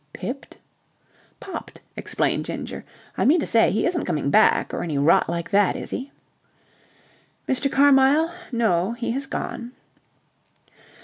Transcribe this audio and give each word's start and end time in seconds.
"Pipped?" 0.13 0.57
"Popped," 1.39 1.79
explained 1.95 2.45
Ginger. 2.45 2.83
"I 3.15 3.23
mean 3.23 3.39
to 3.39 3.45
say, 3.45 3.69
he 3.69 3.85
isn't 3.85 4.05
coming 4.05 4.31
back 4.31 4.73
or 4.73 4.81
any 4.81 4.97
rot 4.97 5.29
like 5.29 5.51
that, 5.51 5.75
is 5.75 5.91
he?" 5.91 6.09
"Mr. 7.47 7.71
Carmyle? 7.71 8.33
No, 8.51 8.93
he 8.93 9.11
has 9.11 9.27
gone." 9.27 9.73